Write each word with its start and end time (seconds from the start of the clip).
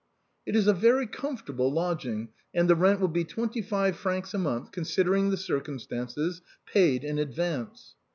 "It 0.47 0.55
is 0.55 0.65
a 0.65 0.73
very 0.73 1.05
comfortable 1.05 1.71
lodging, 1.71 2.29
and 2.55 2.67
the 2.67 2.73
rent 2.75 2.99
will 2.99 3.07
be 3.07 3.23
twenty 3.23 3.61
five 3.61 3.95
francs 3.95 4.33
a 4.33 4.39
month, 4.39 4.71
considering 4.71 5.29
the 5.29 5.37
circumstances, 5.37 6.41
paid 6.65 7.03
in 7.03 7.19
advance." 7.19 7.93